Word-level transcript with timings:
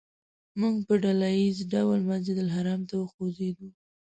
موږ 0.59 0.75
په 0.87 0.93
ډله 1.03 1.29
ییز 1.39 1.57
ډول 1.73 1.99
مسجدالحرام 2.09 2.81
ته 2.89 2.95
وخوځېدو. 3.01 3.69